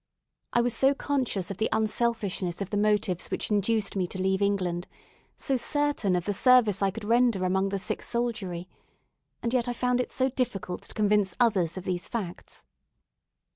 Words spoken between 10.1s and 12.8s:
so difficult to convince others of these facts.